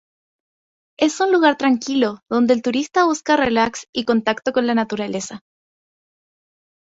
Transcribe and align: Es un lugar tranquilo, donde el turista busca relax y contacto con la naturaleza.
Es 0.97 1.19
un 1.19 1.31
lugar 1.31 1.57
tranquilo, 1.59 2.23
donde 2.27 2.55
el 2.55 2.63
turista 2.63 3.05
busca 3.05 3.37
relax 3.37 3.85
y 3.93 4.03
contacto 4.05 4.51
con 4.51 4.65
la 4.65 4.73
naturaleza. 4.73 5.43